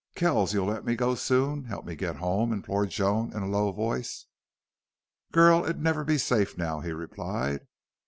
"Kells, 0.15 0.51
you'll 0.51 0.65
let 0.65 0.83
me 0.83 0.95
go 0.95 1.13
soon 1.13 1.65
help 1.65 1.85
me 1.85 1.91
to 1.91 1.95
get 1.95 2.15
home?" 2.15 2.51
implored 2.51 2.89
Joan 2.89 3.31
in 3.37 3.43
a 3.43 3.47
low 3.47 3.71
voice. 3.71 4.25
"Girl, 5.31 5.63
it'd 5.63 5.79
never 5.79 6.03
be 6.03 6.17
safe 6.17 6.57
now," 6.57 6.79
he 6.79 6.91
replied. 6.91 7.67